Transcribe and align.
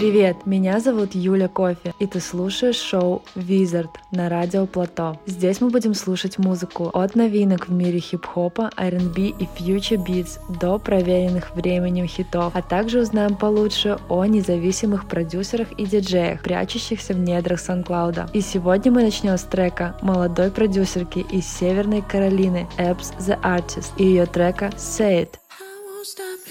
Привет, 0.00 0.46
меня 0.46 0.80
зовут 0.80 1.14
Юля 1.14 1.46
Кофе, 1.46 1.92
и 1.98 2.06
ты 2.06 2.20
слушаешь 2.20 2.76
шоу 2.76 3.22
Wizard 3.36 3.90
на 4.10 4.30
радио 4.30 4.64
Плато. 4.64 5.20
Здесь 5.26 5.60
мы 5.60 5.68
будем 5.68 5.92
слушать 5.92 6.38
музыку 6.38 6.88
от 6.94 7.16
новинок 7.16 7.68
в 7.68 7.72
мире 7.72 7.98
хип-хопа, 7.98 8.70
R&B 8.78 9.20
и 9.20 9.46
future 9.58 10.02
beats 10.02 10.38
до 10.58 10.78
проверенных 10.78 11.54
временем 11.54 12.06
хитов, 12.06 12.56
а 12.56 12.62
также 12.62 13.00
узнаем 13.00 13.36
получше 13.36 13.98
о 14.08 14.24
независимых 14.24 15.06
продюсерах 15.06 15.70
и 15.72 15.84
диджеях, 15.84 16.44
прячущихся 16.44 17.12
в 17.12 17.18
недрах 17.18 17.60
Сан-Клауда. 17.60 18.30
И 18.32 18.40
сегодня 18.40 18.90
мы 18.90 19.02
начнем 19.02 19.36
с 19.36 19.42
трека 19.42 19.98
молодой 20.00 20.50
продюсерки 20.50 21.18
из 21.30 21.46
Северной 21.46 22.00
Каролины 22.00 22.66
Эпс 22.78 23.12
The 23.18 23.38
Artist 23.42 23.90
и 23.98 24.04
ее 24.04 24.24
трека 24.24 24.70
Say 24.78 25.24
It. 25.24 25.39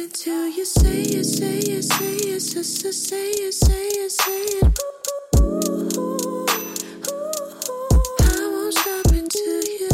Until 0.10 0.48
you 0.48 0.66
say 0.66 1.02
it, 1.02 1.24
say 1.24 1.60
it, 1.60 1.84
say 1.84 2.16
it, 2.16 2.40
say 2.42 3.30
it, 3.30 3.54
say 3.54 3.88
it, 3.90 4.12
say 4.12 4.44
it. 4.58 4.80
I 8.20 8.50
won't 8.52 8.74
stop 8.74 9.06
until 9.14 9.62
you 9.80 9.90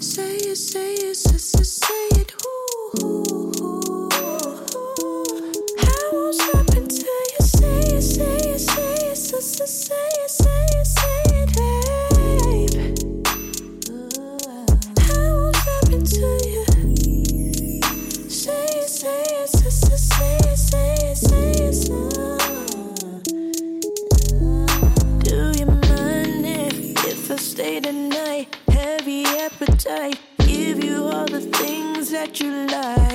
say 0.00 0.36
it, 0.38 0.56
say 0.56 0.94
it, 0.94 1.14
say 1.14 1.54
it, 1.60 1.66
say 1.66 2.08
it. 2.20 2.34
I 3.00 3.37
appetite. 29.88 30.20
Give 30.38 30.84
you 30.84 31.04
all 31.04 31.26
the 31.26 31.40
things 31.40 32.10
that 32.10 32.40
you 32.40 32.66
like. 32.66 33.07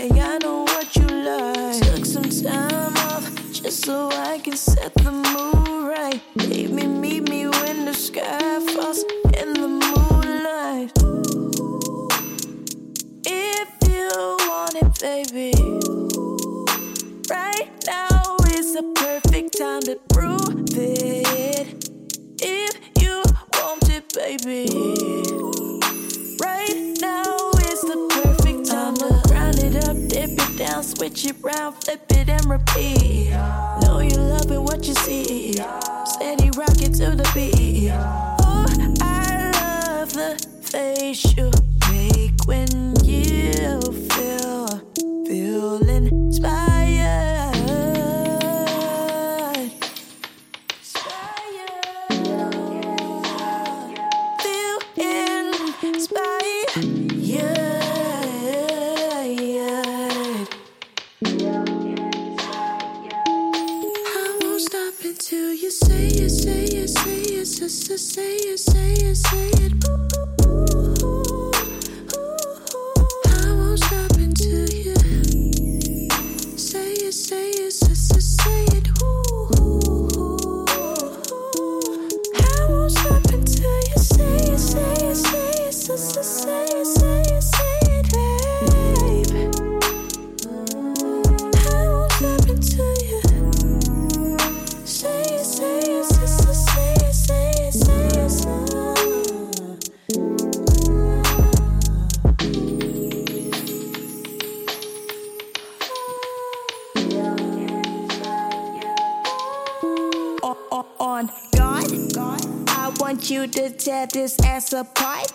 Tear 113.84 114.08
this 114.08 114.40
ass 114.46 114.72
apart. 114.72 115.28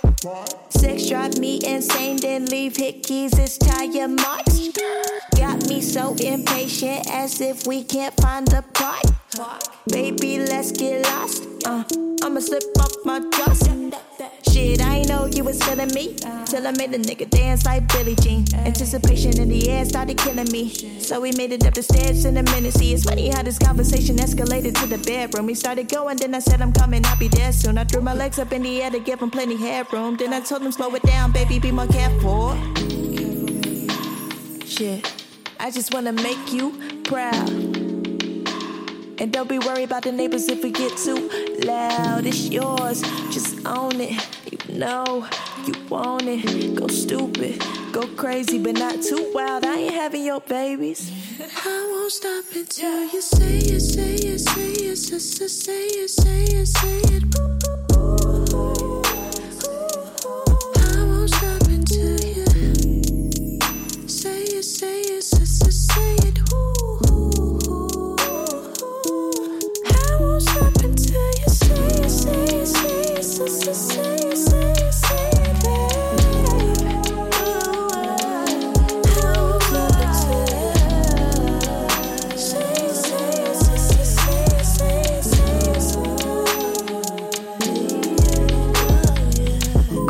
Sex 0.70 1.08
drive 1.08 1.38
me 1.38 1.60
insane, 1.64 2.16
then 2.16 2.46
leave 2.46 2.76
hit 2.76 3.02
keys, 3.02 3.38
it's 3.38 3.58
tire 3.58 4.08
marks. 4.08 4.68
Got 5.36 5.68
me 5.68 5.82
so 5.82 6.14
impatient 6.14 7.10
as 7.10 7.40
if 7.40 7.66
we 7.66 7.84
can't 7.84 8.14
find 8.20 8.46
the 8.48 8.64
part. 8.72 9.04
Baby, 9.88 10.38
let's 10.38 10.72
get 10.72 11.04
lost. 11.04 11.44
Uh, 11.66 11.84
I'ma 12.22 12.40
slip 12.40 12.62
off 12.80 12.92
my 13.04 13.20
trust. 13.32 13.70
Shit, 14.50 14.80
I 14.80 14.97
you 15.38 15.44
was 15.44 15.62
feeling 15.62 15.88
me 15.94 16.14
till 16.46 16.66
I 16.66 16.72
made 16.72 16.90
the 16.90 16.98
nigga 16.98 17.30
dance 17.30 17.64
like 17.64 17.86
Billie 17.92 18.16
Jean. 18.16 18.44
Anticipation 18.54 19.38
in 19.38 19.48
the 19.48 19.70
air 19.70 19.84
started 19.84 20.18
killing 20.18 20.50
me, 20.50 20.68
so 20.98 21.20
we 21.20 21.30
made 21.32 21.52
it 21.52 21.64
up 21.64 21.74
the 21.74 21.82
stairs 21.82 22.24
in 22.24 22.36
a 22.36 22.42
minute. 22.42 22.74
See, 22.74 22.92
it's 22.92 23.04
funny 23.04 23.28
how 23.28 23.42
this 23.42 23.56
conversation 23.56 24.16
escalated 24.16 24.74
to 24.80 24.86
the 24.86 24.98
bedroom. 24.98 25.46
We 25.46 25.54
started 25.54 25.88
going, 25.88 26.16
then 26.16 26.34
I 26.34 26.40
said 26.40 26.60
I'm 26.60 26.72
coming, 26.72 27.06
I'll 27.06 27.18
be 27.18 27.28
there 27.28 27.52
soon. 27.52 27.78
I 27.78 27.84
threw 27.84 28.00
my 28.00 28.14
legs 28.14 28.40
up 28.40 28.52
in 28.52 28.62
the 28.62 28.82
air 28.82 28.90
to 28.90 28.98
give 28.98 29.20
him 29.20 29.30
plenty 29.30 29.56
headroom. 29.56 30.16
Then 30.16 30.32
I 30.32 30.40
told 30.40 30.62
him 30.62 30.72
slow 30.72 30.92
it 30.96 31.02
down, 31.04 31.30
baby, 31.30 31.60
be 31.60 31.70
more 31.70 31.86
careful. 31.86 32.56
Shit, 34.66 35.06
I 35.60 35.70
just 35.70 35.94
wanna 35.94 36.12
make 36.12 36.52
you 36.52 36.72
proud. 37.04 37.48
And 39.20 39.32
don't 39.32 39.48
be 39.48 39.60
worried 39.60 39.84
about 39.84 40.02
the 40.02 40.10
neighbors 40.10 40.48
if 40.48 40.64
we 40.64 40.72
get 40.72 40.96
too 40.96 41.30
loud. 41.64 42.26
It's 42.26 42.48
yours, 42.48 43.02
just 43.30 43.64
own 43.66 44.00
it. 44.00 44.37
Know 44.78 45.26
you 45.66 45.74
want 45.88 46.22
it. 46.28 46.76
Go 46.76 46.86
stupid, 46.86 47.60
go 47.90 48.06
crazy, 48.16 48.60
but 48.62 48.78
not 48.78 49.02
too 49.02 49.32
wild. 49.34 49.64
I 49.64 49.74
ain't 49.74 49.94
having 49.94 50.24
your 50.24 50.40
babies. 50.40 51.10
I 51.40 51.88
won't 51.90 52.12
stop 52.12 52.44
until 52.54 53.02
you 53.12 53.20
say 53.20 53.58
it, 53.58 53.80
say 53.80 54.14
it, 54.14 54.38
say 54.38 54.70
it, 54.70 54.96
say 54.96 55.24
it, 55.24 55.50
say 55.50 55.86
it, 55.86 56.08
say 56.08 56.44
it, 56.44 56.68
say 56.68 56.98
it. 56.98 57.07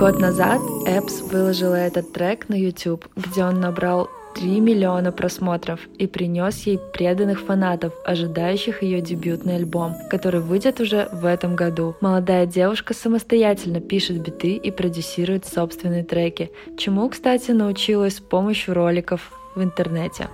Год 0.09 0.21
назад 0.21 0.63
Эпс 0.87 1.21
выложила 1.21 1.75
этот 1.75 2.15
трек 2.15 2.49
на 2.49 2.55
YouTube, 2.55 3.07
где 3.15 3.45
он 3.45 3.61
набрал 3.61 4.09
3 4.37 4.59
миллиона 4.59 5.13
просмотров 5.13 5.81
и 5.99 6.07
принес 6.07 6.67
ей 6.67 6.79
преданных 6.95 7.41
фанатов, 7.41 7.93
ожидающих 8.07 8.83
ее 8.83 9.03
дебютный 9.03 9.57
альбом, 9.57 9.95
который 10.09 10.41
выйдет 10.41 10.81
уже 10.81 11.11
в 11.13 11.27
этом 11.27 11.57
году. 11.57 11.95
Молодая 12.01 12.47
девушка 12.47 12.95
самостоятельно 12.95 13.83
пишет 13.83 14.23
биты 14.23 14.55
и 14.55 14.71
продюсирует 14.71 15.45
собственные 15.45 16.05
треки, 16.05 16.53
чему, 16.79 17.07
кстати, 17.11 17.51
научилась 17.51 18.17
с 18.17 18.21
помощью 18.21 18.73
роликов 18.73 19.31
в 19.55 19.63
интернете. 19.63 20.29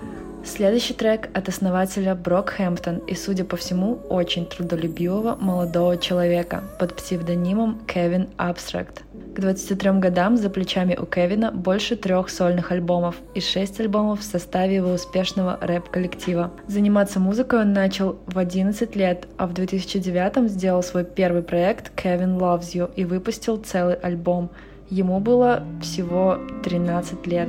Следующий 0.45 0.95
трек 0.95 1.31
от 1.35 1.49
основателя 1.49 2.15
Брокхэмптон 2.15 2.99
и, 3.09 3.17
судя 3.17 3.45
по 3.45 3.57
всему, 3.57 3.99
очень 4.09 4.47
трудолюбивого 4.47 5.35
молодого 5.35 5.97
человека 5.97 6.63
под 6.79 6.95
псевдонимом 6.95 7.81
Кевин 7.89 8.29
Абстракт. 8.37 9.03
К 9.35 9.41
23 9.41 9.91
годам 9.99 10.37
за 10.37 10.49
плечами 10.49 10.95
у 10.95 11.07
Кевина 11.07 11.51
больше 11.51 11.97
трех 11.97 12.29
сольных 12.31 12.71
альбомов 12.71 13.17
и 13.35 13.41
шесть 13.41 13.81
альбомов 13.81 14.21
в 14.21 14.23
составе 14.23 14.77
его 14.77 14.93
успешного 14.93 15.59
рэп-коллектива. 15.61 16.53
Заниматься 16.69 17.19
музыкой 17.19 17.63
он 17.63 17.73
начал 17.73 18.17
в 18.27 18.39
11 18.39 18.95
лет, 18.95 19.27
а 19.37 19.49
в 19.49 19.53
2009 19.53 20.49
сделал 20.49 20.85
свой 20.85 21.05
первый 21.05 21.43
проект 21.43 21.91
Kevin 22.01 22.39
Loves 22.39 22.75
You 22.75 22.89
и 22.95 23.05
выпустил 23.05 23.57
целый 23.57 23.97
альбом. 23.97 24.51
Ему 24.89 25.19
было 25.19 25.65
всего 25.83 26.39
13 26.63 27.27
лет. 27.27 27.49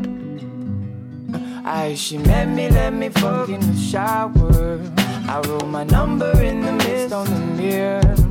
I, 1.68 1.96
wrote 5.42 5.68
my 5.68 5.84
number 5.84 6.32
in 6.42 6.62
the 6.62 6.72
mist 6.72 7.12
on 7.12 7.26
the 7.26 7.62
mirror. 7.62 8.25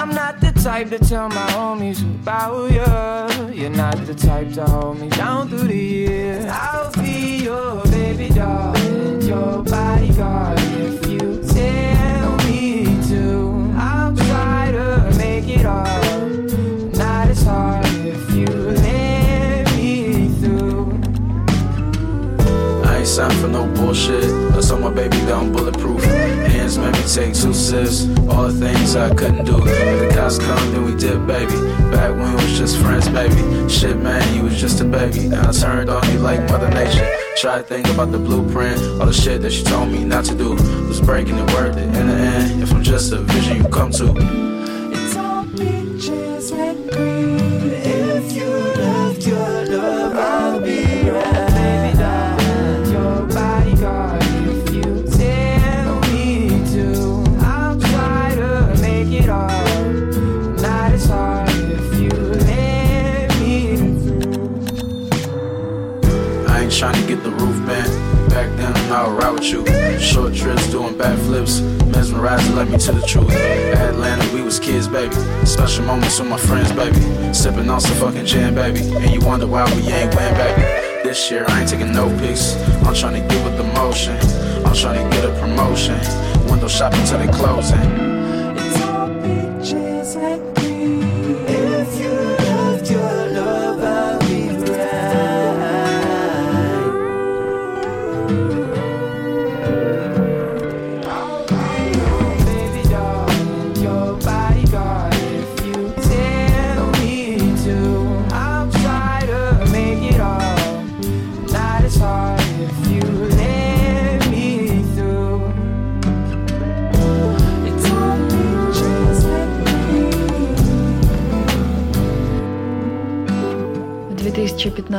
I'm 0.00 0.14
not 0.14 0.40
the 0.40 0.50
type 0.52 0.88
to 0.88 0.98
tell 0.98 1.28
my 1.28 1.46
homies 1.48 2.00
about 2.22 2.70
you. 2.72 3.54
You're 3.54 3.68
not 3.68 3.98
the 4.06 4.14
type 4.14 4.50
to 4.54 4.64
hold 4.64 4.98
me 4.98 5.10
down 5.10 5.50
through 5.50 5.68
the 5.68 5.76
years. 5.76 6.46
I'll 6.48 6.90
be 6.92 7.44
your 7.44 7.84
baby 7.84 8.30
doll 8.30 8.74
and 8.78 9.22
your 9.22 9.62
bodyguard 9.62 10.58
if 10.58 11.06
you 11.06 11.42
tell 11.42 12.36
me 12.46 12.86
to. 13.10 13.74
I'll 13.76 14.16
try 14.16 14.72
to 14.72 15.14
make 15.18 15.46
it 15.46 15.66
all. 15.66 16.28
Not 16.96 17.28
as 17.28 17.42
hard 17.42 17.84
if 17.84 18.30
you 18.34 18.46
let 18.46 19.70
me 19.76 20.28
through. 20.40 20.98
I 22.88 22.96
ain't 23.00 23.06
signed 23.06 23.34
for 23.34 23.48
no 23.48 23.66
bullshit. 23.74 24.24
I 24.56 24.60
saw 24.60 24.78
my 24.78 24.88
baby 24.88 25.18
down 25.26 25.52
bulletproof 25.52 26.39
hands 26.70 26.78
made 26.78 27.02
me 27.02 27.08
take 27.08 27.34
two 27.34 27.52
sips. 27.52 28.06
All 28.28 28.48
the 28.48 28.52
things 28.52 28.96
I 28.96 29.12
couldn't 29.14 29.44
do. 29.44 29.56
If 29.66 30.08
the 30.08 30.14
cops 30.14 30.38
come, 30.38 30.72
then 30.72 30.84
we 30.84 30.94
did, 30.96 31.26
baby. 31.26 31.54
Back 31.90 32.10
when 32.10 32.28
we 32.30 32.34
was 32.34 32.58
just 32.58 32.78
friends, 32.78 33.08
baby. 33.08 33.68
Shit, 33.68 33.96
man, 33.96 34.22
you 34.34 34.42
was 34.44 34.60
just 34.60 34.80
a 34.80 34.84
baby. 34.84 35.28
Now 35.28 35.48
I 35.48 35.52
turned 35.52 35.90
on 35.90 36.08
you 36.12 36.18
like 36.18 36.40
Mother 36.48 36.70
Nature. 36.70 37.08
Try 37.36 37.58
to 37.58 37.64
think 37.64 37.88
about 37.88 38.12
the 38.12 38.18
blueprint. 38.18 38.80
All 39.00 39.06
the 39.06 39.12
shit 39.12 39.42
that 39.42 39.52
she 39.52 39.64
told 39.64 39.90
me 39.90 40.04
not 40.04 40.24
to 40.26 40.34
do. 40.34 40.50
Was 40.88 41.00
breaking 41.00 41.38
it 41.38 41.52
worth 41.52 41.76
it. 41.76 41.84
In 41.96 42.06
the 42.06 42.14
end, 42.14 42.62
if 42.62 42.72
I'm 42.72 42.82
just 42.82 43.12
a 43.12 43.18
vision 43.18 43.58
you 43.58 43.68
come 43.68 43.90
to. 43.92 44.14
It's 44.92 45.16
all 45.16 45.44
pictures 45.46 46.52
red 46.52 46.76
green. 46.90 47.70
If 47.82 48.32
you 48.32 48.79
me 72.70 72.78
to 72.78 72.92
the 72.92 73.02
truth. 73.06 73.30
Atlanta, 73.30 74.34
we 74.34 74.42
was 74.42 74.58
kids, 74.58 74.86
baby. 74.86 75.14
Special 75.44 75.84
moments 75.84 76.18
with 76.20 76.28
my 76.28 76.36
friends, 76.36 76.72
baby. 76.72 77.00
Sipping 77.34 77.68
on 77.68 77.80
some 77.80 77.96
fucking 77.96 78.26
gin, 78.26 78.54
baby. 78.54 78.80
And 78.80 79.10
you 79.10 79.20
wonder 79.20 79.46
why 79.46 79.64
we 79.74 79.82
ain't 79.88 80.14
win, 80.14 80.34
baby. 80.34 80.62
This 81.02 81.30
year, 81.30 81.44
I 81.48 81.60
ain't 81.60 81.70
taking 81.70 81.92
no 81.92 82.08
pics. 82.18 82.56
I'm 82.86 82.94
trying 82.94 83.20
to 83.20 83.34
get 83.34 83.44
with 83.44 83.56
the 83.56 83.64
motion. 83.64 84.16
I'm 84.64 84.74
trying 84.74 85.02
to 85.02 85.16
get 85.16 85.24
a 85.24 85.40
promotion. 85.40 85.98
Window 86.50 86.68
shopping 86.68 87.04
till 87.04 87.18
they 87.18 87.28
closing. 87.28 88.09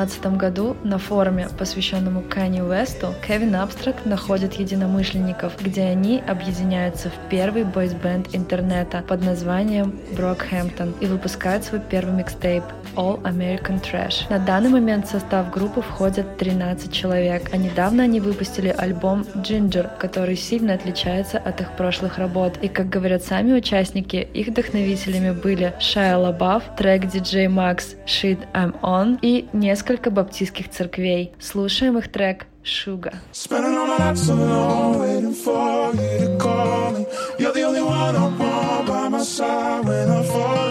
2015 0.05 0.37
году 0.37 0.75
на 0.83 0.97
форуме, 0.97 1.47
посвященному 1.57 2.21
Канни 2.21 2.61
Уэсту, 2.61 3.13
Кевин 3.27 3.55
Абстракт 3.55 4.05
находит 4.05 4.53
единомышленников, 4.53 5.53
где 5.61 5.83
они 5.83 6.23
объединяются 6.27 7.09
в 7.09 7.29
первый 7.29 7.63
бойсбенд 7.63 8.33
интернета 8.33 9.03
под 9.07 9.23
названием 9.23 9.93
Брокхэмптон 10.15 10.95
и 11.01 11.05
выпускают 11.05 11.65
свой 11.65 11.81
первый 11.81 12.15
микстейп 12.15 12.63
All 12.95 13.21
American 13.23 13.81
Trash. 13.81 14.29
На 14.29 14.39
данный 14.39 14.69
момент 14.69 15.07
в 15.07 15.11
состав 15.11 15.49
группы 15.51 15.81
входят 15.81 16.37
13 16.37 16.91
человек, 16.91 17.49
а 17.53 17.57
недавно 17.57 18.03
они 18.03 18.19
выпустили 18.19 18.69
альбом 18.69 19.21
Ginger, 19.35 19.89
который 19.97 20.35
сильно 20.35 20.73
отличается 20.73 21.37
от 21.37 21.61
их 21.61 21.75
прошлых 21.75 22.17
работ. 22.17 22.57
И, 22.61 22.67
как 22.67 22.89
говорят 22.89 23.23
сами 23.23 23.53
участники, 23.53 24.27
их 24.33 24.47
вдохновителями 24.47 25.31
были 25.31 25.73
Шайа 25.79 26.17
Лабаф, 26.17 26.63
трек 26.77 27.05
DJ 27.05 27.47
Max 27.47 27.95
Shit 28.05 28.39
I'm 28.53 28.79
On, 28.81 29.17
и 29.21 29.47
несколько 29.53 30.11
баптистских 30.11 30.69
церквей. 30.69 31.31
Слушаем 31.39 31.97
их 31.97 32.11
трек 32.11 32.45
Sugar. 32.63 33.13
Spending 33.31 33.75
all 33.75 33.87
my 33.87 33.97
nights 33.97 34.29
alone, 34.29 34.99
waiting 34.99 35.33
for 35.33 35.95
you 35.95 36.19
to 36.19 36.37
call 36.37 36.91
me. 36.91 37.05
You're 37.39 37.53
the 37.53 37.63
only 37.63 37.81
one 37.81 38.15
I 38.15 38.27
want 38.37 38.87
by 38.87 39.09
my 39.09 39.23
side 39.23 39.83
when 39.83 40.09
I 40.09 40.23
fall 40.23 40.70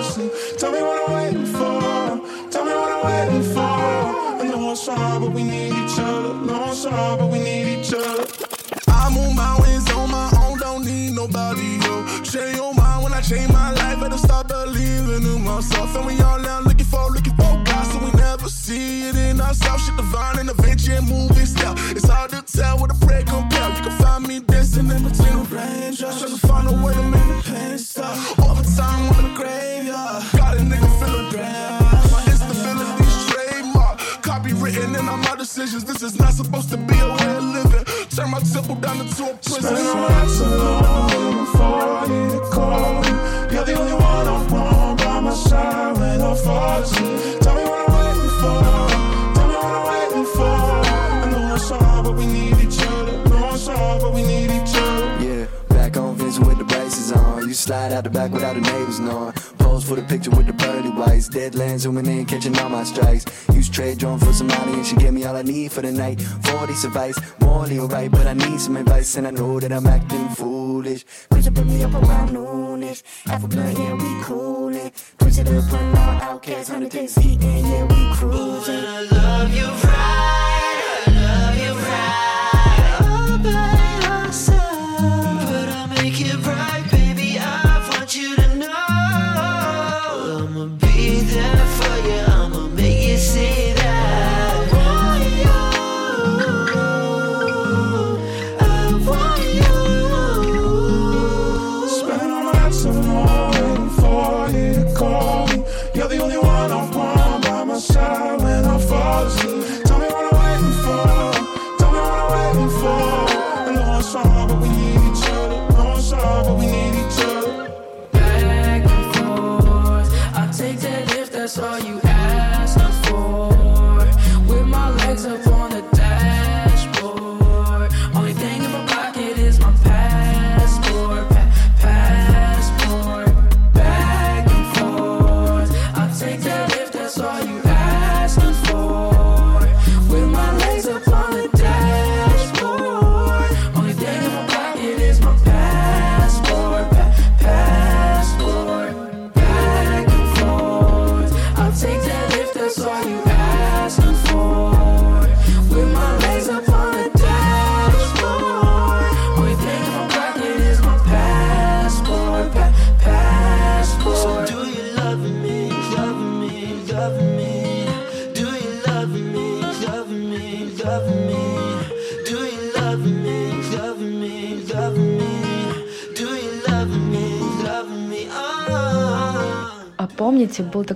but 5.20 5.32
we 5.32 5.42
need 5.42 5.72
each 5.72 5.98
other. 5.98 6.34
No, 6.34 6.70
it's 6.70 6.84
but 6.84 7.28
we 7.30 7.38
need 7.38 7.78
each 7.78 7.92
other. 7.92 8.26
I 8.88 9.12
move 9.12 9.36
mountains 9.36 9.90
on 9.92 10.10
my 10.10 10.30
own, 10.42 10.58
don't 10.58 10.84
need 10.84 11.12
nobody 11.12 11.78
else. 11.84 12.32
Change 12.32 12.56
your 12.56 12.72
mind 12.74 13.04
when 13.04 13.12
I 13.12 13.20
change 13.20 13.52
my 13.52 13.70
life, 13.72 14.00
better 14.00 14.16
start 14.16 14.48
believing 14.48 15.24
in 15.24 15.44
myself. 15.44 15.94
And 15.96 16.06
we 16.06 16.20
all 16.22 16.38
now 16.38 16.60
looking 16.60 16.86
for, 16.86 17.10
looking 17.10 17.34
for 17.34 17.52
God, 17.64 17.84
so 17.84 17.98
we 17.98 18.10
never 18.12 18.48
see 18.48 19.08
it 19.08 19.16
in 19.16 19.40
ourselves. 19.40 19.84
Shit 19.84 19.96
divine 19.96 20.48
adventure 20.48 20.94
and 20.94 21.08
moving 21.08 21.46
style. 21.46 21.74
It's 21.90 22.08
hard 22.08 22.30
to 22.30 22.42
tell 22.42 22.78
what 22.78 22.90
a 22.90 23.06
prayer 23.06 23.24
compare. 23.24 23.68
You 23.76 23.82
can 23.82 23.98
find 23.98 24.26
me 24.26 24.40
dancing 24.40 24.88
in 24.88 25.02
between 25.02 25.36
the 25.36 25.46
raindrops, 25.54 26.20
trying 26.20 26.36
to 26.36 26.46
find 26.46 26.68
a 26.68 26.72
way 26.72 26.94
to 26.94 27.02
make 27.02 27.28
the 27.28 27.42
pain 27.44 27.78
stop. 27.78 28.16
Overtime 28.38 29.12
on 29.16 29.22
the 29.28 29.34
graveyard, 29.36 30.24
got 30.36 30.56
a 30.56 30.60
nigga 30.60 30.88
feeling 30.98 31.30
grand. 31.30 31.99
My 34.60 34.68
instability's 34.68 34.94
trademark, 34.94 34.94
copywritten 34.94 34.98
in 34.98 35.08
all 35.08 35.16
my 35.16 35.36
decisions. 35.36 35.84
This 35.84 36.02
is 36.02 36.18
not 36.18 36.32
supposed 36.32 36.70
to 36.70 36.76
be 36.76 36.98
a 36.98 37.08
way 37.08 37.36
of 37.36 37.44
living. 37.44 37.84
Turn 38.10 38.30
my 38.30 38.40
temple 38.40 38.74
down 38.76 39.00
into 39.00 39.24
a 39.24 39.34
prison. 39.34 39.62
Spending 39.62 39.84
my 39.84 40.08
nights 40.08 40.40
alone 40.40 41.44
before 41.44 41.82
I 41.82 42.06
need 42.08 42.30
to 42.32 42.40
call. 42.50 43.04
You're 43.52 43.64
the 43.64 43.74
only 43.74 43.92
one 43.92 44.28
I 44.28 44.46
want 44.52 44.98
by 44.98 45.20
my 45.20 45.34
side 45.34 45.96
when 45.98 46.20
I 46.20 46.34
fall 46.34 46.82
asleep. 46.82 47.40
Tell 47.40 47.54
me 47.54 47.64
what 47.64 47.88
I'm 47.88 47.94
waiting 47.96 48.30
for. 48.40 48.60
Tell 49.34 49.48
me 49.48 49.54
what 49.54 49.74
I'm 49.78 49.84
waiting 49.90 50.28
for. 50.34 50.44
I 50.44 51.30
know 51.30 51.54
it's 51.54 51.68
hard, 51.70 52.04
but 52.04 52.14
we 52.14 52.26
need 52.26 52.58
each 52.58 52.82
other. 52.82 53.28
Know 53.28 53.54
it's 53.54 53.66
hard, 53.66 54.02
but 54.02 54.12
we 54.14 54.22
need 54.22 54.50
each 54.50 54.74
other. 54.76 55.24
Yeah, 55.24 55.46
back 55.68 55.96
on 55.96 56.16
Vincent 56.16 56.46
with 56.46 56.58
the 56.58 56.64
braces 56.64 57.12
on. 57.12 57.48
You 57.48 57.54
slide 57.54 57.92
out 57.92 58.04
the 58.04 58.10
back 58.10 58.30
without 58.32 58.54
the 58.54 58.60
neighbors 58.60 59.00
knowing. 59.00 59.34
Pose 59.80 59.88
for 59.88 59.96
the 59.96 60.02
picture 60.02 60.30
with 60.30 60.46
the 60.46 60.52
pearly 60.52 60.90
whites. 60.90 61.28
Deadlands 61.28 61.80
zooming 61.80 62.06
in, 62.06 62.26
catching 62.26 62.58
all 62.58 62.68
my 62.68 62.84
strikes. 62.84 63.24
Use 63.54 63.68
trade 63.68 63.98
drone 63.98 64.18
for 64.18 64.32
some 64.32 64.48
money 64.48 64.74
and 64.74 64.86
she 64.86 64.96
gave 64.96 65.12
me 65.12 65.24
all 65.24 65.36
I 65.36 65.42
need 65.42 65.72
for 65.72 65.82
the 65.82 65.92
night. 65.92 66.20
40 66.20 66.72
advice, 66.72 67.18
morally 67.40 67.78
alright, 67.78 68.10
but 68.10 68.26
I 68.26 68.34
need 68.34 68.60
some 68.60 68.76
advice 68.76 69.16
and 69.16 69.26
I 69.26 69.30
know 69.30 69.60
that 69.60 69.72
I'm 69.72 69.86
acting 69.86 70.28
foolish. 70.30 71.04
Up 71.30 71.54
put 71.54 71.66
me 71.66 71.82
up 71.82 71.94
around 71.94 72.30
noonish. 72.30 73.02
Half 73.24 73.44
a 73.44 73.48
blunt, 73.48 73.78
yeah, 73.78 73.94
we 73.94 74.22
coolin'. 74.22 74.92
Push 75.18 75.38
it 75.38 75.48
up, 75.48 75.64
put 75.68 75.80
all 75.80 76.22
outcasts, 76.30 76.70
100 76.70 76.90
days 76.90 77.18
eating, 77.18 77.66
yeah, 77.66 77.84
we 77.84 78.14
cruising. 78.16 78.84
I 78.84 79.02
love 79.12 79.54
you 79.54 79.66
right, 79.66 80.39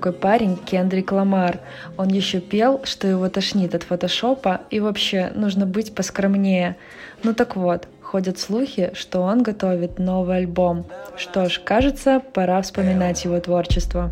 такой 0.05 0.21
парень 0.21 0.57
Кендрик 0.59 1.13
Ламар. 1.13 1.61
Он 1.97 2.09
еще 2.09 2.39
пел, 2.39 2.83
что 2.85 3.07
его 3.09 3.27
тошнит 3.31 3.75
от 3.75 3.85
фотошопа, 3.85 4.61
и 4.69 4.79
вообще 4.79 5.33
нужно 5.35 5.65
быть 5.65 5.95
поскромнее. 5.95 6.77
Ну 7.23 7.33
так 7.33 7.57
вот, 7.57 7.89
ходят 8.03 8.39
слухи, 8.39 8.91
что 8.93 9.21
он 9.23 9.43
готовит 9.43 9.99
новый 9.99 10.37
альбом. 10.37 10.85
Что 11.17 11.49
ж, 11.49 11.59
кажется, 11.59 12.21
пора 12.21 12.61
вспоминать 12.61 13.25
его 13.25 13.41
творчество. 13.41 14.11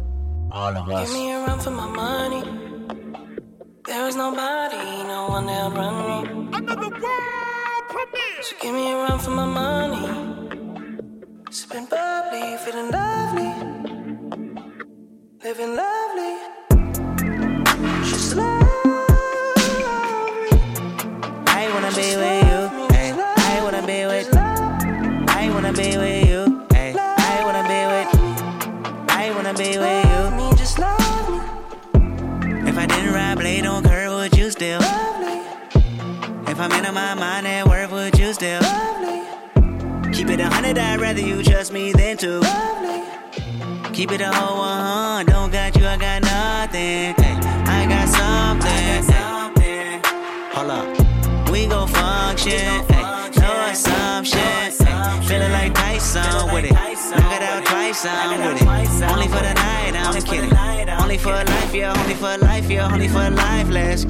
There 3.85 4.07
bubbly, 11.91 12.57
feeling. 12.65 12.91
Love. 12.91 13.02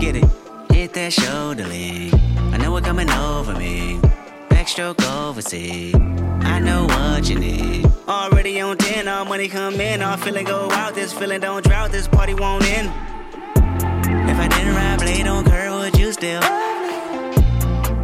get 0.03 0.17
it. 0.17 0.25
Hit 0.73 0.93
that 0.95 1.13
shoulder 1.13 1.65
lean. 1.65 2.13
I 2.53 2.57
know 2.57 2.73
what 2.73 2.83
coming 2.83 3.09
over 3.09 3.55
me. 3.55 4.01
Backstroke 4.49 5.01
overseas. 5.17 5.95
I 6.55 6.59
know 6.59 6.87
what 6.87 7.29
you 7.31 7.39
need. 7.39 7.87
Already 8.09 8.61
on 8.61 8.79
10, 8.79 9.07
all 9.07 9.25
money 9.25 9.47
come 9.47 9.81
in. 9.81 10.03
All 10.03 10.17
feeling 10.17 10.45
go 10.45 10.69
out. 10.73 10.97
This 10.97 11.13
feeling 11.13 11.41
don't 11.41 11.65
drought. 11.65 11.93
This 11.93 12.09
party 12.09 12.35
won't 12.35 12.65
end. 12.65 12.89
If 14.29 14.39
I 14.45 14.49
didn't 14.49 14.75
ride 14.75 14.99
blade 14.99 15.27
on 15.29 15.45
curve, 15.45 15.73
would 15.73 15.97
you 15.97 16.13
still? 16.13 16.43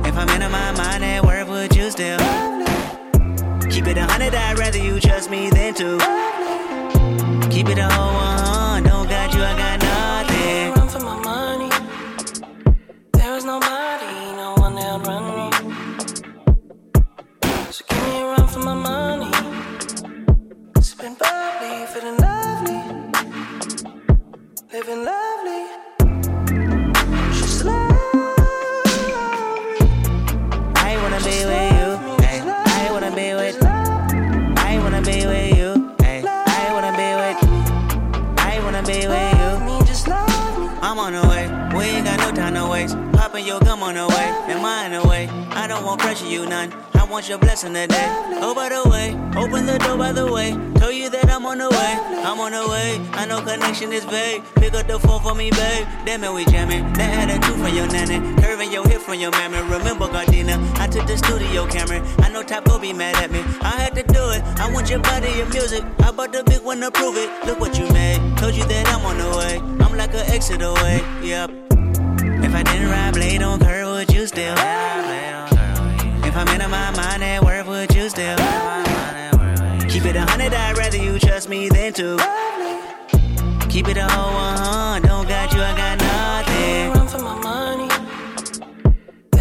If 0.08 0.14
I'm 0.16 0.28
in 0.40 0.52
my 0.52 0.70
mind 0.80 1.04
at 1.04 1.24
work, 1.24 1.48
would 1.48 1.74
you 1.74 1.90
still? 1.90 2.18
Keep 3.72 3.88
it 3.88 3.98
a 3.98 4.04
hundred, 4.04 4.34
I'd 4.36 4.56
rather 4.56 4.78
you 4.78 5.00
trust 5.00 5.30
me 5.30 5.50
than 5.50 5.74
to. 5.74 5.98
Keep 7.50 7.70
it 7.70 7.78
a 7.78 7.88
whole 7.90 8.14
one. 8.14 8.37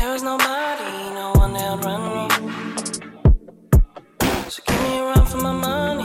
There 0.07 0.15
is 0.15 0.23
nobody, 0.23 1.13
no 1.15 1.33
one 1.35 1.51
that'll 1.51 1.79
run 1.79 2.01
me. 2.15 2.29
So 4.47 4.63
give 4.65 4.81
me 4.83 4.99
a 4.99 5.03
run 5.03 5.25
for 5.25 5.35
my 5.35 5.51
money. 5.51 5.96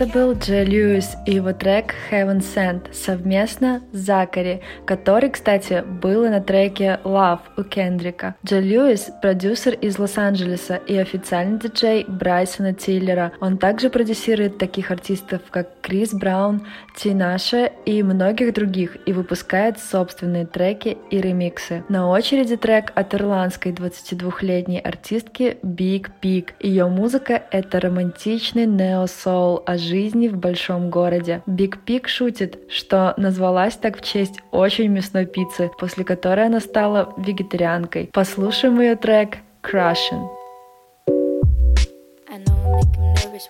Был 0.00 0.32
Джей 0.32 0.64
Льюис 0.64 1.16
и 1.26 1.34
его 1.34 1.52
трек 1.52 1.94
Heaven 2.10 2.40
Sent 2.40 2.92
совместно 2.92 3.82
с 3.92 3.98
Закари, 3.98 4.60
который, 4.86 5.30
кстати, 5.30 5.84
был 5.86 6.24
и 6.24 6.28
на 6.28 6.40
треке 6.40 6.98
Love 7.04 7.40
у 7.56 7.62
Кендрика. 7.62 8.34
Джей 8.44 8.60
Льюис— 8.60 9.10
продюсер 9.22 9.74
из 9.74 9.98
Лос-Анджелеса 9.98 10.76
и 10.76 10.96
официальный 10.96 11.58
диджей 11.58 12.04
Брайсона 12.08 12.72
Тиллера. 12.72 13.32
Он 13.40 13.58
также 13.58 13.90
продюсирует 13.90 14.58
таких 14.58 14.90
артистов, 14.90 15.42
как 15.50 15.68
Крис 15.80 16.12
Браун, 16.14 16.66
Тинаша 16.96 17.66
и 17.84 18.02
многих 18.02 18.54
других 18.54 18.96
и 19.06 19.12
выпускает 19.12 19.78
собственные 19.78 20.46
треки 20.46 20.96
и 21.10 21.18
ремиксы. 21.20 21.84
На 21.88 22.08
очереди 22.08 22.56
трек 22.56 22.92
от 22.94 23.14
ирландской 23.14 23.72
22-летней 23.72 24.80
артистки 24.80 25.58
Big 25.62 26.10
Pig. 26.22 26.50
Ее 26.60 26.86
музыка— 26.86 27.42
это 27.50 27.80
романтичный 27.80 28.66
нео-соул 28.66 29.62
о 29.66 29.76
жизни 29.82 30.28
в 30.28 30.36
большом 30.36 30.90
городе. 30.90 31.42
Биг 31.46 31.78
Пик 31.84 32.08
шутит, 32.08 32.58
что 32.70 33.14
назвалась 33.16 33.76
так 33.76 33.98
в 33.98 34.02
честь 34.02 34.40
очень 34.50 34.88
мясной 34.88 35.26
пиццы, 35.26 35.70
после 35.78 36.04
которой 36.04 36.46
она 36.46 36.60
стала 36.60 37.12
вегетарианкой. 37.16 38.10
Послушаем 38.12 38.80
ее 38.80 38.96
трек 38.96 39.38
«Crushing». 39.62 40.28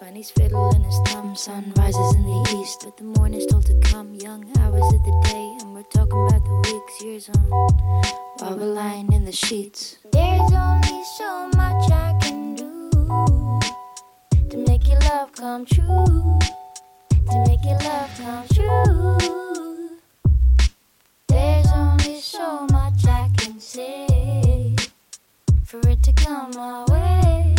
when 0.00 0.16
he's 0.16 0.30
fiddling 0.30 0.82
his 0.82 0.98
thumb. 1.06 1.36
Sun 1.36 1.72
rises 1.76 2.14
in 2.14 2.22
the 2.24 2.56
east, 2.60 2.82
but 2.84 2.96
the 2.96 3.04
morning's 3.04 3.46
told 3.46 3.66
to 3.66 3.74
come. 3.80 4.14
Young 4.14 4.44
hours 4.58 4.84
of 4.94 5.04
the 5.04 5.28
day, 5.30 5.56
and 5.60 5.74
we're 5.74 5.90
talking 5.94 6.26
about 6.28 6.44
the 6.44 6.72
weeks, 6.72 7.02
years 7.02 7.28
on. 7.28 7.50
While 8.38 8.56
we're 8.56 8.74
lying 8.74 9.12
in 9.12 9.24
the 9.24 9.32
sheets, 9.32 9.98
there's 10.12 10.52
only 10.52 11.02
so 11.18 11.48
much 11.56 11.90
I 11.90 12.18
can 12.22 12.51
to 14.52 14.58
make 14.58 14.86
your 14.86 15.00
love 15.00 15.32
come 15.32 15.64
true. 15.64 16.38
To 17.30 17.44
make 17.48 17.64
your 17.64 17.78
love 17.78 18.10
come 18.18 18.46
true. 18.52 19.88
There's 21.26 21.66
only 21.72 22.20
so 22.20 22.66
much 22.70 23.06
I 23.06 23.30
can 23.38 23.58
say 23.58 24.76
for 25.64 25.80
it 25.88 26.02
to 26.02 26.12
come 26.12 26.50
my 26.54 26.84
way. 26.90 27.54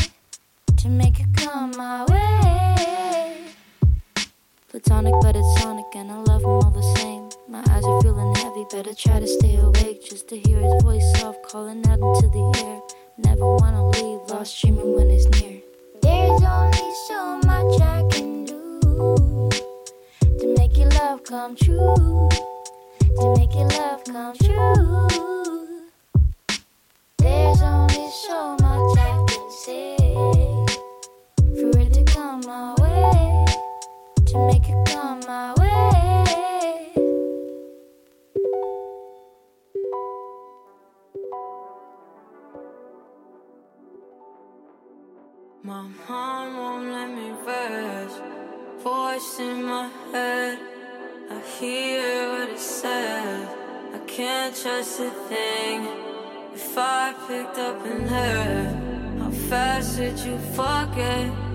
To 0.77 0.87
make 0.87 1.19
it 1.19 1.33
come 1.35 1.71
my 1.75 2.05
way. 2.05 3.45
Platonic, 4.69 5.15
but 5.23 5.35
it's 5.35 5.61
sonic, 5.61 5.85
and 5.95 6.11
I 6.11 6.17
love 6.17 6.43
him 6.43 6.49
all 6.49 6.69
the 6.69 6.83
same. 6.99 7.27
My 7.47 7.63
eyes 7.71 7.83
are 7.83 8.01
feeling 8.03 8.35
heavy, 8.35 8.65
better 8.71 8.93
try 8.93 9.19
to 9.19 9.27
stay 9.27 9.55
awake 9.55 10.05
just 10.05 10.27
to 10.29 10.37
hear 10.37 10.59
his 10.59 10.83
voice 10.83 11.19
soft 11.19 11.41
calling 11.41 11.83
out 11.87 11.97
into 11.97 12.27
the 12.27 12.63
air. 12.63 12.81
Never 13.17 13.55
wanna 13.55 13.89
leave, 13.89 14.19
lost 14.29 14.61
dreaming 14.61 14.95
when 14.95 15.09
he's 15.09 15.27
near. 15.41 15.59
There's 16.03 16.43
only 16.43 16.72
so 16.93 17.39
much 17.47 17.81
I 17.81 18.03
can 18.11 18.45
do 18.45 18.79
to 20.39 20.55
make 20.57 20.77
your 20.77 20.89
love 20.89 21.23
come 21.23 21.55
true. 21.55 22.29
To 23.17 23.35
make 23.35 23.53
your 23.55 23.67
love 23.69 24.03
come 24.03 24.35
true. 24.37 25.87
There's 27.17 27.61
only 27.63 28.09
so 28.11 28.55
much 28.61 28.97
I 28.99 29.25
can 29.27 29.51
say 29.65 29.97
for 31.55 31.79
it 31.79 31.93
to 31.93 32.03
come 32.03 32.41
my 32.41 32.75
way. 32.79 33.45
To 34.27 34.47
make 34.47 34.69
it 34.69 34.87
come 34.87 35.19
my 35.21 35.53
way. 35.55 36.93
My 45.63 45.87
voice 48.83 49.39
in 49.39 49.63
my 49.63 49.89
head. 50.11 50.59
I 51.31 51.39
hear 51.57 52.29
what 52.31 52.49
it 52.49 52.59
said. 52.59 53.47
I 53.95 53.99
can't 53.99 54.53
trust 54.53 54.99
a 54.99 55.09
thing. 55.29 55.87
If 56.53 56.77
I 56.77 57.13
picked 57.27 57.57
up 57.57 57.85
and 57.85 58.09
heard, 58.09 59.19
how 59.19 59.31
fast 59.49 59.97
did 59.97 60.19
you 60.19 60.37
forget? 60.53 61.52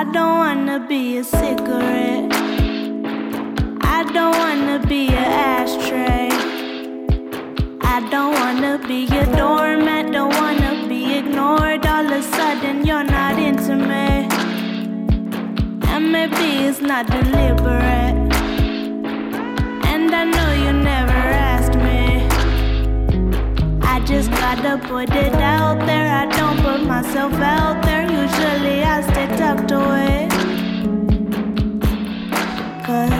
I 0.00 0.04
don't 0.04 0.38
wanna 0.38 0.80
be 0.88 1.18
a 1.18 1.24
cigarette. 1.24 2.32
I 3.82 4.02
don't 4.14 4.34
wanna 4.42 4.78
be 4.88 5.08
an 5.08 5.30
ashtray. 5.52 6.30
I 7.82 8.00
don't 8.08 8.32
wanna 8.40 8.78
be 8.88 9.04
a 9.04 9.26
doormat. 9.36 10.10
Don't 10.10 10.34
wanna 10.40 10.88
be 10.88 11.18
ignored. 11.18 11.84
All 11.84 12.06
of 12.06 12.12
a 12.12 12.22
sudden, 12.22 12.86
you're 12.86 13.04
not 13.04 13.38
into 13.38 13.76
me. 13.76 14.26
And 15.92 16.10
maybe 16.10 16.48
it's 16.66 16.80
not 16.80 17.04
deliberate. 17.06 18.16
And 19.92 20.14
I 20.14 20.24
know 20.24 20.50
you 20.64 20.72
never. 20.72 21.09
I 24.00 24.04
just 24.06 24.30
gotta 24.30 24.78
put 24.88 25.10
it 25.14 25.34
out 25.34 25.78
there. 25.86 26.10
I 26.10 26.24
don't 26.24 26.58
put 26.62 26.86
myself 26.86 27.34
out 27.34 27.84
there. 27.84 28.04
Usually 28.10 28.82
I 28.82 29.02
stay 29.02 29.26
tucked 29.36 29.70
away. 29.72 30.26
Cause 32.86 33.19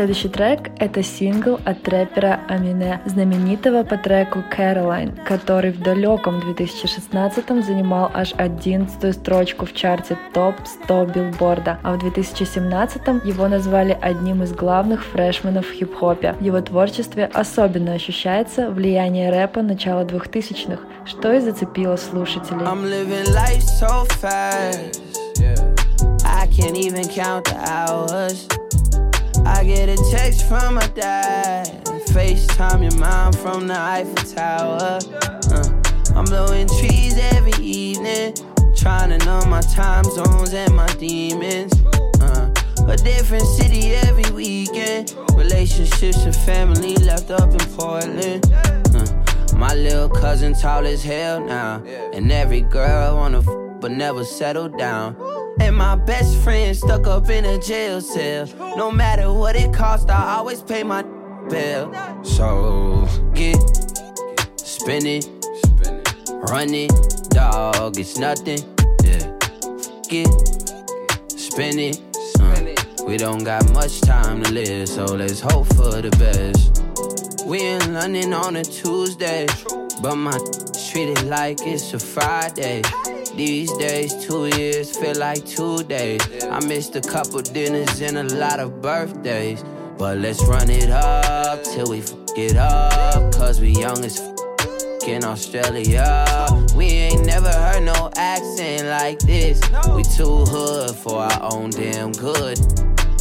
Следующий 0.00 0.30
трек— 0.30 0.70
это 0.78 1.02
сингл 1.02 1.60
от 1.66 1.86
рэпера 1.86 2.40
Амине, 2.48 3.02
знаменитого 3.04 3.82
по 3.82 3.98
треку 3.98 4.38
«Caroline», 4.38 5.22
который 5.26 5.72
в 5.72 5.82
далеком 5.82 6.40
2016 6.40 7.62
занимал 7.62 8.10
аж 8.14 8.32
11 8.38 9.14
строчку 9.14 9.66
в 9.66 9.74
чарте 9.74 10.16
топ-100 10.32 11.12
билборда, 11.12 11.80
а 11.82 11.92
в 11.92 11.98
2017 11.98 13.26
его 13.26 13.46
назвали 13.48 13.94
одним 14.00 14.42
из 14.42 14.54
главных 14.54 15.04
фрешменов 15.04 15.66
в 15.66 15.74
хип-хопе. 15.74 16.32
В 16.32 16.42
его 16.42 16.62
творчестве 16.62 17.28
особенно 17.34 17.92
ощущается 17.92 18.70
влияние 18.70 19.30
рэпа 19.30 19.60
начала 19.60 20.06
2000-х, 20.06 20.80
что 21.04 21.30
и 21.34 21.40
зацепило 21.40 21.96
слушателей. 21.96 22.64
I'm 22.64 22.86
living 22.86 23.30
life 23.34 23.60
so 23.78 24.06
fast. 24.22 25.02
I 26.24 26.46
can't 26.46 26.78
even 26.78 27.06
count 27.06 27.44
the 27.44 27.58
hours. 27.68 28.59
I 29.50 29.64
get 29.64 29.88
a 29.88 29.96
text 30.10 30.48
from 30.48 30.76
my 30.76 30.86
dad. 30.94 31.84
FaceTime 32.14 32.82
your 32.88 32.98
mom 33.00 33.32
from 33.32 33.66
the 33.66 33.78
Eiffel 33.78 34.14
Tower. 34.34 34.98
Uh, 35.50 36.16
I'm 36.16 36.24
blowing 36.24 36.68
trees 36.78 37.18
every 37.34 37.52
evening. 37.62 38.34
Trying 38.76 39.10
to 39.10 39.18
know 39.26 39.42
my 39.46 39.60
time 39.60 40.04
zones 40.04 40.54
and 40.54 40.74
my 40.74 40.86
demons. 40.94 41.72
Uh, 42.22 42.50
a 42.86 42.96
different 42.96 43.44
city 43.44 43.92
every 44.06 44.30
weekend. 44.30 45.14
Relationships 45.34 46.24
and 46.24 46.34
family 46.34 46.94
left 46.96 47.30
up 47.30 47.50
in 47.50 47.58
Portland. 47.76 48.46
Uh, 48.94 49.56
my 49.56 49.74
little 49.74 50.08
cousin 50.08 50.54
tall 50.54 50.86
as 50.86 51.02
hell 51.02 51.40
now. 51.40 51.82
And 52.14 52.30
every 52.30 52.62
girl 52.62 53.16
wanna 53.16 53.40
f- 53.40 53.69
but 53.80 53.90
never 53.90 54.24
settle 54.24 54.68
down. 54.68 55.16
And 55.60 55.76
my 55.76 55.96
best 55.96 56.36
friend 56.38 56.76
stuck 56.76 57.06
up 57.06 57.28
in 57.28 57.44
a 57.44 57.58
jail 57.58 58.00
cell. 58.00 58.46
No 58.76 58.90
matter 58.90 59.32
what 59.32 59.56
it 59.56 59.72
cost, 59.72 60.10
I 60.10 60.36
always 60.36 60.62
pay 60.62 60.82
my 60.82 61.02
bill. 61.48 61.92
So 62.22 63.08
get, 63.34 63.56
spin 64.56 65.06
it, 65.06 65.28
run 66.50 66.72
it, 66.74 66.92
dog. 67.30 67.98
It's 67.98 68.18
nothing. 68.18 68.60
Yeah, 69.02 69.36
get, 70.08 70.28
spin 71.36 71.78
it. 71.78 72.00
uh. 72.40 73.04
we 73.06 73.16
don't 73.16 73.44
got 73.44 73.70
much 73.72 74.00
time 74.00 74.42
to 74.42 74.52
live, 74.52 74.88
so 74.88 75.04
let's 75.04 75.40
hope 75.40 75.66
for 75.74 76.00
the 76.00 76.10
best. 76.18 77.46
We 77.46 77.66
in 77.66 77.94
London 77.94 78.32
on 78.32 78.56
a 78.56 78.64
Tuesday, 78.64 79.46
but 80.00 80.14
my 80.16 80.38
treated 80.90 81.22
like 81.26 81.58
it's 81.66 81.94
a 81.94 81.98
Friday. 81.98 82.82
These 83.40 83.72
days, 83.78 84.26
two 84.26 84.48
years 84.54 84.94
feel 84.94 85.16
like 85.16 85.46
two 85.46 85.82
days. 85.84 86.20
I 86.44 86.62
missed 86.66 86.94
a 86.94 87.00
couple 87.00 87.40
dinners 87.40 88.02
and 88.02 88.18
a 88.18 88.34
lot 88.36 88.60
of 88.60 88.82
birthdays. 88.82 89.64
But 89.96 90.18
let's 90.18 90.44
run 90.44 90.68
it 90.68 90.90
up 90.90 91.64
till 91.64 91.88
we 91.88 92.00
f 92.00 92.12
it 92.36 92.58
up. 92.58 93.32
Cause 93.32 93.58
we 93.58 93.70
young 93.70 94.04
as 94.04 94.20
f 94.20 95.08
in 95.08 95.24
Australia. 95.24 96.26
We 96.76 96.84
ain't 96.84 97.24
never 97.24 97.50
heard 97.50 97.84
no 97.84 98.10
accent 98.14 98.88
like 98.88 99.20
this. 99.20 99.58
We 99.96 100.02
too 100.02 100.44
hood 100.44 100.94
for 100.96 101.20
our 101.20 101.52
own 101.54 101.70
damn 101.70 102.12
good. 102.12 102.58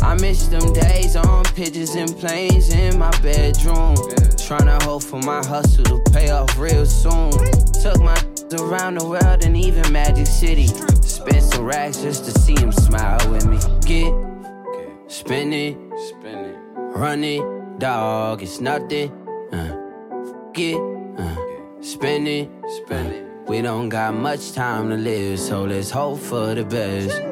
I 0.01 0.15
miss 0.15 0.47
them 0.47 0.73
days 0.73 1.15
on 1.15 1.45
pictures 1.55 1.95
and 1.95 2.13
planes 2.17 2.73
in 2.73 2.99
my 2.99 3.11
bedroom. 3.21 3.95
Tryna 4.35 4.83
hope 4.83 5.03
for 5.03 5.21
my 5.21 5.41
hustle 5.45 5.85
to 5.85 6.11
pay 6.11 6.29
off 6.31 6.57
real 6.57 6.85
soon. 6.85 7.31
Took 7.81 8.01
my 8.01 8.21
around 8.53 8.99
the 8.99 9.05
world 9.05 9.43
and 9.43 9.55
even 9.55 9.91
Magic 9.91 10.27
City. 10.27 10.67
Spent 10.67 11.43
some 11.43 11.65
racks 11.65 12.01
just 12.01 12.25
to 12.25 12.31
see 12.39 12.57
him 12.59 12.71
smile 12.71 13.19
with 13.29 13.45
me. 13.45 13.57
Get, 13.81 14.13
spin 15.07 15.53
it, 15.53 15.77
run 16.95 17.23
it, 17.23 17.41
dog, 17.79 18.41
it's 18.41 18.59
nothing. 18.59 19.11
Uh, 19.51 20.51
get, 20.53 20.77
uh, 21.17 21.35
spin 21.81 22.27
it, 22.27 22.49
spin 22.83 23.05
it. 23.07 23.25
We 23.47 23.61
don't 23.61 23.89
got 23.89 24.13
much 24.13 24.53
time 24.53 24.89
to 24.89 24.95
live, 24.95 25.39
so 25.39 25.63
let's 25.63 25.89
hope 25.89 26.19
for 26.19 26.53
the 26.55 26.63
best. 26.63 27.28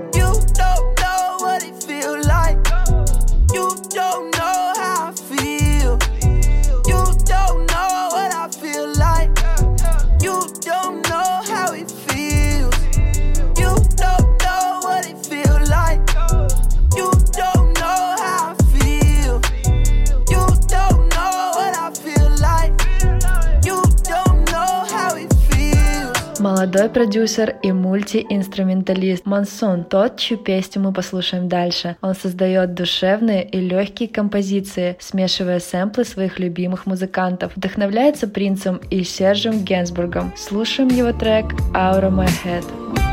Молодой 26.58 26.89
продюсер 26.89 27.56
и 27.62 27.72
мультиинструменталист 27.72 29.28
Мансун, 29.28 29.84
тот, 29.84 30.17
чью 30.17 30.39
песню 30.39 30.82
мы 30.82 30.91
послушаем 30.91 31.48
дальше. 31.48 31.98
Он 32.02 32.15
создает 32.15 32.74
душевные 32.74 33.48
и 33.48 33.60
легкие 33.60 34.10
композиции, 34.10 34.98
смешивая 35.00 35.60
сэмплы 35.60 36.04
своих 36.04 36.39
любимых 36.39 36.88
музыкантов. 36.88 37.52
Вдохновляется 37.56 38.28
принцем 38.28 38.78
и 38.89 39.04
Сержем 39.04 39.63
Генсбургом. 39.63 40.34
Слушаем 40.36 40.89
его 40.89 41.13
трек 41.13 41.46
«Out 41.76 42.02
of 42.02 42.15
My 42.15 42.30
Head». 42.43 43.07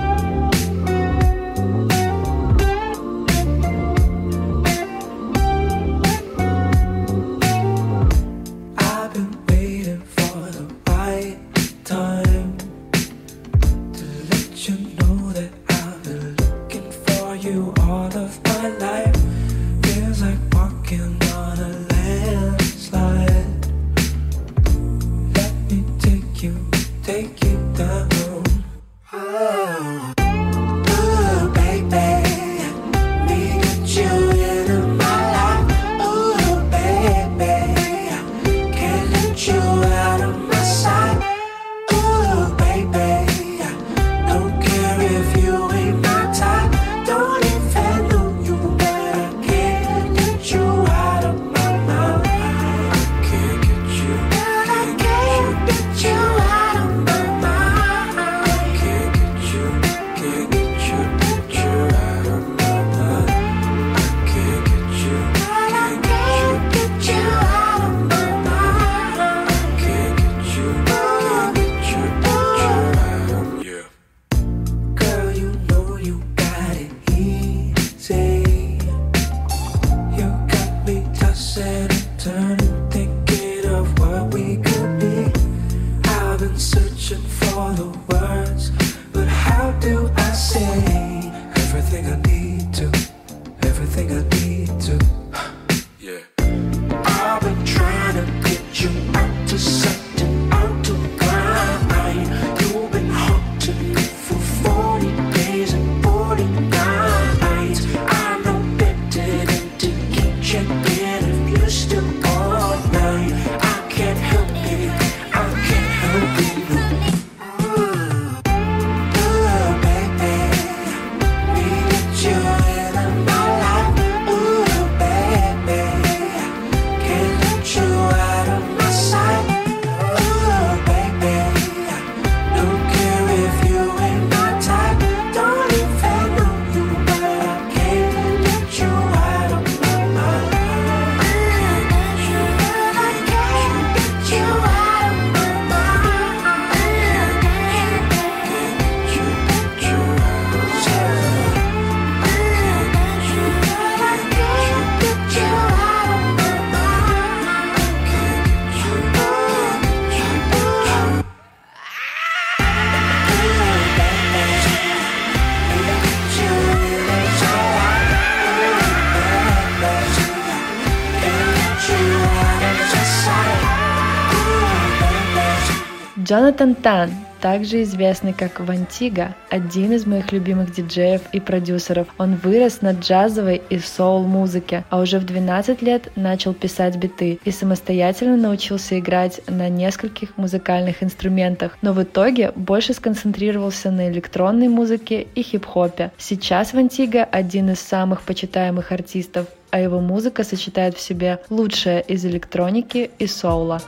Тантан, 176.64 177.10
также 177.42 177.82
известный 177.82 178.32
как 178.32 178.58
Вантига, 178.58 179.34
один 179.50 179.92
из 179.92 180.06
моих 180.06 180.32
любимых 180.32 180.72
диджеев 180.72 181.20
и 181.32 181.38
продюсеров. 181.38 182.06
Он 182.16 182.36
вырос 182.36 182.80
на 182.80 182.92
джазовой 182.92 183.60
и 183.68 183.78
соул-музыке, 183.78 184.82
а 184.88 185.00
уже 185.00 185.18
в 185.18 185.26
12 185.26 185.82
лет 185.82 186.10
начал 186.16 186.54
писать 186.54 186.96
биты 186.96 187.38
и 187.44 187.50
самостоятельно 187.50 188.38
научился 188.38 188.98
играть 188.98 189.42
на 189.46 189.68
нескольких 189.68 190.38
музыкальных 190.38 191.02
инструментах, 191.02 191.76
но 191.82 191.92
в 191.92 192.02
итоге 192.02 192.52
больше 192.56 192.94
сконцентрировался 192.94 193.90
на 193.90 194.08
электронной 194.08 194.68
музыке 194.68 195.26
и 195.34 195.42
хип-хопе. 195.42 196.12
Сейчас 196.16 196.72
Вантига 196.72 197.24
один 197.24 197.68
из 197.68 197.80
самых 197.80 198.22
почитаемых 198.22 198.90
артистов, 198.90 199.48
а 199.70 199.80
его 199.80 200.00
музыка 200.00 200.44
сочетает 200.44 200.96
в 200.96 201.00
себе 201.02 201.40
лучшее 201.50 202.00
из 202.00 202.24
электроники 202.24 203.10
и 203.18 203.26
соула. 203.26 203.82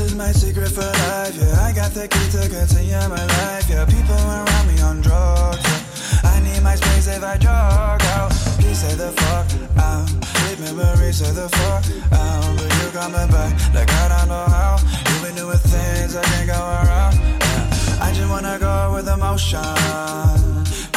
This 0.00 0.12
is 0.12 0.16
my 0.16 0.32
secret 0.32 0.70
for 0.70 0.80
life, 0.80 1.36
yeah. 1.36 1.60
I 1.60 1.72
got 1.72 1.92
the 1.92 2.08
key 2.08 2.26
to 2.32 2.48
continue 2.48 2.96
my 3.12 3.20
life, 3.20 3.68
yeah. 3.68 3.84
People 3.84 4.16
around 4.16 4.66
me 4.66 4.80
on 4.80 5.02
drugs, 5.02 5.60
yeah. 5.60 6.30
I 6.32 6.40
need 6.40 6.62
my 6.62 6.74
space 6.74 7.06
if 7.06 7.22
I 7.22 7.36
drug 7.36 8.00
out. 8.16 8.32
Please 8.56 8.80
say 8.80 8.94
the 8.96 9.12
fuck 9.12 9.44
out. 9.76 10.08
Leave 10.48 10.74
memories 10.74 11.18
say 11.18 11.30
the 11.32 11.50
fuck 11.52 11.84
out. 12.16 12.56
But 12.56 12.72
you 12.80 12.88
coming 12.96 13.28
back 13.28 13.52
like 13.74 13.92
I 13.92 14.08
don't 14.08 14.28
know 14.28 14.46
how. 14.48 14.80
You've 14.80 15.20
been 15.20 15.34
doing 15.36 15.58
things 15.68 16.16
I 16.16 16.24
can't 16.24 16.48
go 16.48 16.56
around. 16.56 17.20
Yeah. 17.20 18.00
I 18.00 18.12
just 18.16 18.30
wanna 18.30 18.56
go 18.58 18.94
with 18.94 19.06
emotion. 19.06 19.60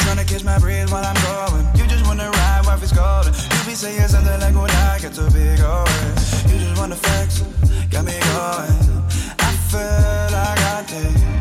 Tryna 0.00 0.24
catch 0.26 0.44
my 0.44 0.58
breath 0.58 0.90
while 0.90 1.04
I'm 1.04 1.20
going. 1.28 1.66
You 1.76 1.84
just 1.92 2.06
wanna 2.06 2.30
ride 2.30 2.62
while 2.64 2.80
it's 2.80 2.90
golden. 2.90 3.34
You 3.34 3.60
be 3.68 3.74
saying 3.76 4.08
something 4.08 4.40
like 4.40 4.54
when 4.54 4.70
I 4.70 4.98
get 4.98 5.12
to 5.12 5.28
be 5.28 5.44
going 5.60 6.23
you 6.54 6.60
just 6.60 6.78
want 6.78 6.90
the 6.90 6.96
facts. 6.96 7.40
Got 7.90 8.04
me 8.04 8.12
going. 8.12 9.02
I 9.38 9.50
feel 9.70 10.26
like 10.32 10.60
I 10.60 10.84
did. 10.88 11.33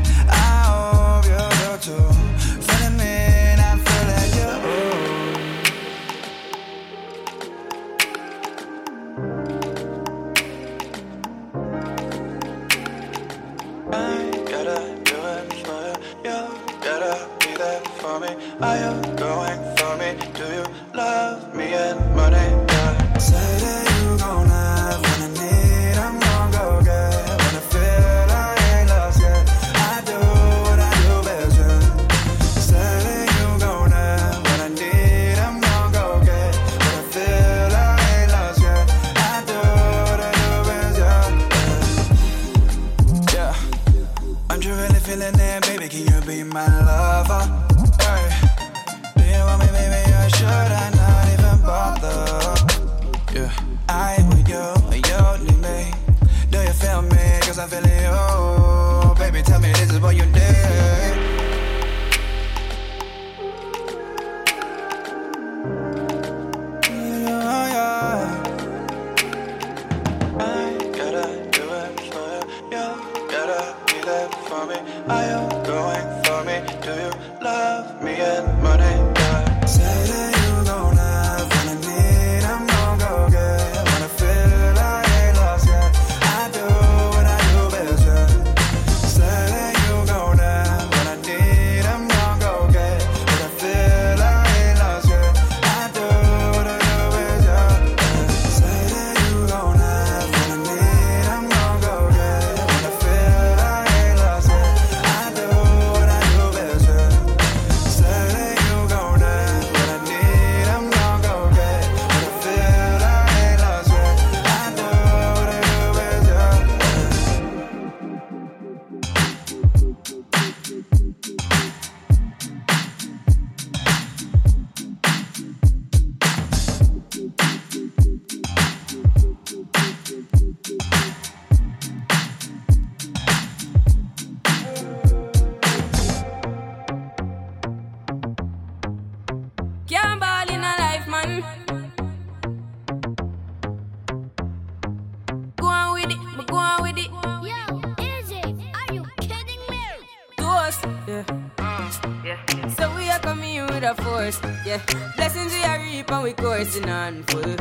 course. 154.39 154.65
Yeah, 154.65 154.81
blessings 155.15 155.53
we 155.53 155.63
are 155.63 155.79
reaping, 155.79 156.21
we 156.21 156.33
coursing 156.33 156.89
on 156.89 157.23
full. 157.23 157.55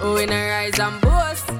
Oh, 0.00 0.14
we 0.14 0.26
rise 0.26 0.78
and 0.78 1.00
boast. 1.00 1.57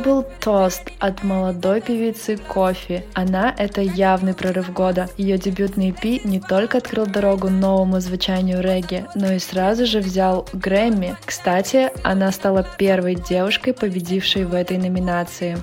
был 0.00 0.24
тост 0.40 0.90
от 0.98 1.22
молодой 1.22 1.80
певицы 1.80 2.36
Кофи. 2.36 3.04
Она— 3.14 3.54
это 3.58 3.80
явный 3.80 4.34
прорыв 4.34 4.72
года. 4.72 5.08
Ее 5.16 5.38
дебютный 5.38 5.90
EP 5.90 6.20
не 6.24 6.40
только 6.40 6.78
открыл 6.78 7.06
дорогу 7.06 7.48
новому 7.48 8.00
звучанию 8.00 8.60
регги, 8.60 9.06
но 9.14 9.32
и 9.32 9.38
сразу 9.38 9.86
же 9.86 10.00
взял 10.00 10.46
Грэмми. 10.52 11.16
Кстати, 11.24 11.90
она 12.02 12.32
стала 12.32 12.66
первой 12.78 13.14
девушкой, 13.14 13.74
победившей 13.74 14.44
в 14.44 14.54
этой 14.54 14.78
номинации. 14.78 15.58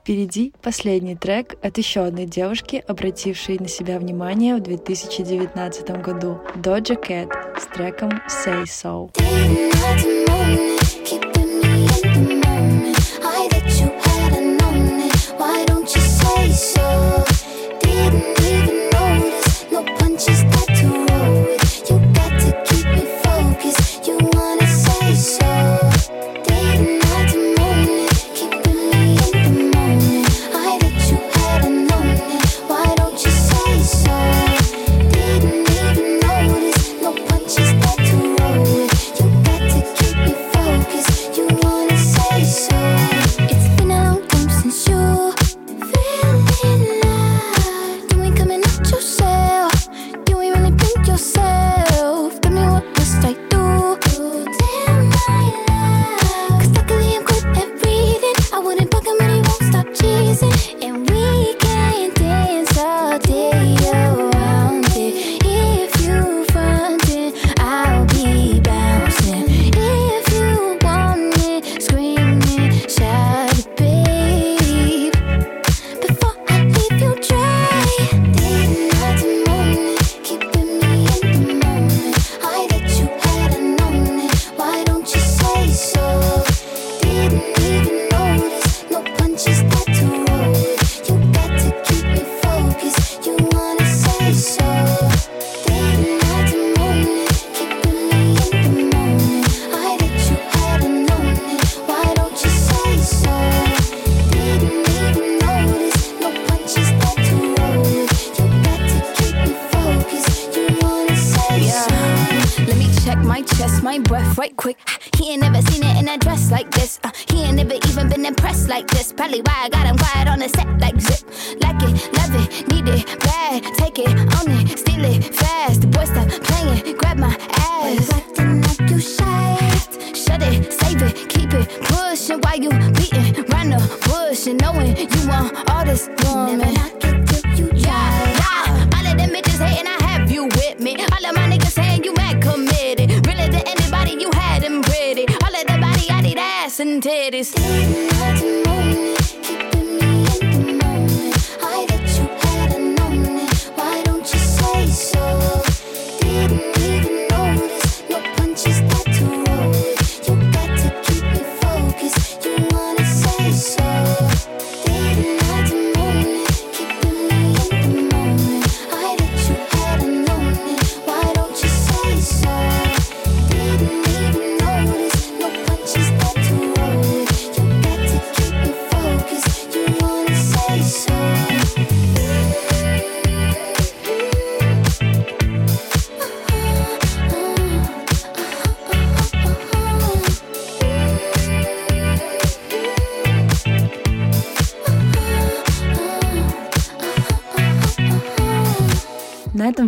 Впереди 0.00 0.54
последний 0.62 1.16
трек 1.16 1.56
от 1.62 1.76
еще 1.76 2.00
одной 2.00 2.24
девушки, 2.24 2.82
обратившей 2.88 3.58
на 3.58 3.68
себя 3.68 3.98
внимание 3.98 4.56
в 4.56 4.60
2019 4.60 5.90
году, 6.02 6.40
Доджа 6.56 6.94
Кэт 6.94 7.28
с 7.58 7.66
треком 7.66 8.22
«Say 8.26 8.64
So». 8.64 10.17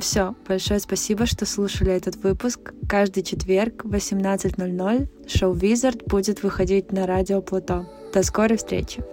все. 0.01 0.35
Большое 0.49 0.81
спасибо, 0.81 1.27
что 1.27 1.47
слушали 1.47 1.93
этот 1.93 2.17
выпуск. 2.17 2.73
Каждый 2.89 3.23
четверг 3.23 3.85
в 3.85 3.95
18.00 3.95 5.29
шоу 5.29 5.53
«Визард» 5.53 6.05
будет 6.07 6.43
выходить 6.43 6.93
на 6.93 7.07
радио 7.07 7.41
«Плато». 7.43 7.87
До 8.13 8.23
скорой 8.23 8.57
встречи! 8.57 9.05